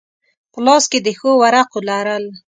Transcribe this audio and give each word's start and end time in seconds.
په 0.51 0.59
لاس 0.65 0.83
کې 0.91 0.99
د 1.05 1.07
ښو 1.19 1.31
ورقو 1.41 1.79
لرل. 1.89 2.25